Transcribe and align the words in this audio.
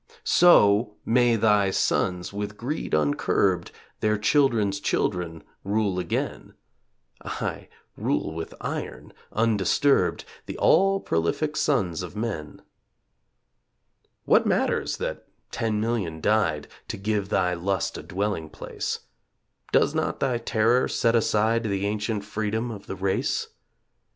So 0.23 0.95
may 1.05 1.35
thy 1.35 1.69
sons, 1.69 2.33
with 2.33 2.57
greed 2.57 2.95
uncurbed, 2.95 3.71
Their 3.99 4.17
children's 4.17 4.79
children 4.79 5.43
rule 5.63 5.99
again; 5.99 6.55
Aye, 7.23 7.69
rule 7.95 8.33
with 8.33 8.55
iron, 8.61 9.13
undisturbed, 9.31 10.25
The 10.47 10.57
all 10.57 11.01
prolific 11.01 11.55
sons 11.55 12.01
of 12.01 12.15
men. 12.15 12.63
What 14.25 14.47
matters 14.47 14.97
that 14.97 15.27
ten 15.51 15.79
million 15.79 16.19
died 16.19 16.67
To 16.87 16.97
give 16.97 17.29
thy 17.29 17.53
lust 17.53 17.95
a 17.95 18.01
dwelling 18.01 18.49
place? 18.49 19.01
Does 19.71 19.93
not 19.93 20.19
thy 20.19 20.39
Terror 20.39 20.87
set 20.87 21.15
aside 21.15 21.61
The 21.61 21.85
ancient 21.85 22.25
freedom 22.25 22.71
of 22.71 22.87
the 22.87 22.95
race? 22.95 23.49